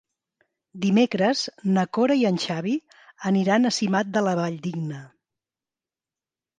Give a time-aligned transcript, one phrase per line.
[0.85, 1.43] Dimecres
[1.75, 2.75] na Cora i en Xavi
[3.33, 5.07] aniran a Simat de la Valldigna.